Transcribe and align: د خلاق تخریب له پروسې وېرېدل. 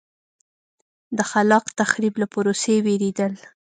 د 1.17 1.19
خلاق 1.31 1.65
تخریب 1.79 2.13
له 2.21 2.27
پروسې 2.33 2.75
وېرېدل. 2.85 3.33